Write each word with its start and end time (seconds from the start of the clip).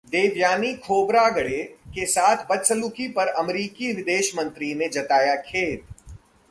देवयानी 0.07 0.73
खोबरागड़े 0.75 1.61
के 1.95 2.05
साथ 2.05 2.45
बदसलूकी 2.51 3.07
पर 3.07 3.27
अमेरिकी 3.27 3.91
विदेश 3.93 4.31
मंत्री 4.35 4.73
ने 4.75 4.87
जताया 4.89 5.35
खेद 5.41 5.83